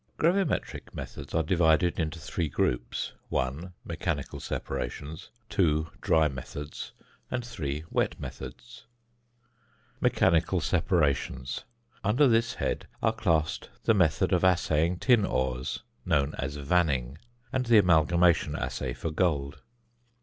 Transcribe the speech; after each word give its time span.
_Gravimetric 0.17 0.95
methods 0.95 1.35
are 1.35 1.43
divided 1.43 1.99
into 1.99 2.17
three 2.17 2.49
groups: 2.49 3.13
(1) 3.29 3.71
mechanical 3.85 4.39
separations; 4.39 5.29
(2) 5.49 5.91
dry 6.01 6.27
methods; 6.27 6.91
and 7.29 7.45
(3) 7.45 7.83
wet 7.91 8.19
methods. 8.19 8.87
~Mechanical 9.99 10.59
Separations.~ 10.59 11.65
Under 12.03 12.27
this 12.27 12.55
head 12.55 12.87
are 13.03 13.13
classed 13.13 13.69
the 13.83 13.93
method 13.93 14.33
of 14.33 14.43
assaying 14.43 14.97
tin 14.97 15.23
ores, 15.23 15.83
known 16.03 16.33
as 16.39 16.57
vanning, 16.57 17.19
and 17.53 17.67
the 17.67 17.77
amalgamation 17.77 18.55
assay 18.55 18.93
for 18.93 19.11
gold. 19.11 19.61